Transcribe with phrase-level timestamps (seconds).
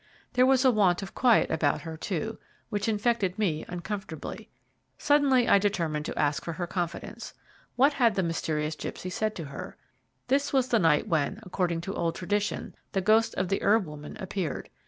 [0.33, 4.49] There was a want of quiet about her, too, which infected me uncomfortably.
[4.97, 7.35] Suddenly I determined to ask for her confidence.
[7.75, 9.77] What had the mysterious gipsy said to her?
[10.27, 14.17] This was the night when, according to old tradition, the ghost of the herb woman
[14.19, 14.71] appeared.